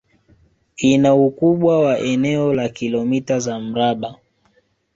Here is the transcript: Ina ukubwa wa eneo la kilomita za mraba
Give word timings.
Ina 0.77 1.15
ukubwa 1.15 1.79
wa 1.81 1.99
eneo 1.99 2.53
la 2.53 2.69
kilomita 2.69 3.39
za 3.39 3.59
mraba 3.59 4.15